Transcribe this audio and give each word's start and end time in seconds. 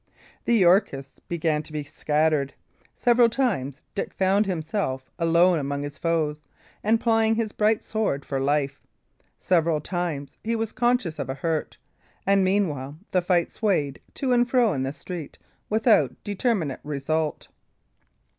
The 0.45 0.55
Yorkists 0.55 1.19
began 1.27 1.61
to 1.61 1.71
be 1.71 1.83
scattered; 1.83 2.55
several 2.95 3.29
times 3.29 3.83
Dick 3.93 4.15
found 4.15 4.47
himself 4.47 5.11
alone 5.19 5.59
among 5.59 5.83
his 5.83 5.99
foes 5.99 6.41
and 6.83 6.99
plying 6.99 7.35
his 7.35 7.51
bright 7.51 7.83
sword 7.83 8.25
for 8.25 8.39
life; 8.39 8.81
several 9.37 9.79
times 9.79 10.39
he 10.43 10.55
was 10.55 10.71
conscious 10.71 11.19
of 11.19 11.29
a 11.29 11.35
hurt. 11.35 11.77
And 12.25 12.43
meanwhile 12.43 12.97
the 13.11 13.21
fight 13.21 13.51
swayed 13.51 14.01
to 14.15 14.31
and 14.33 14.49
fro 14.49 14.73
in 14.73 14.81
the 14.81 14.91
street 14.91 15.37
without 15.69 16.15
determinate 16.23 16.79
result. 16.83 17.49